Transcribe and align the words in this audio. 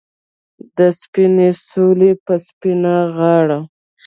د 0.77 0.79
سپینې 1.01 1.49
سولې 1.69 2.11
په 2.25 2.33
سپینه 2.47 2.95
غاړه 3.15 3.59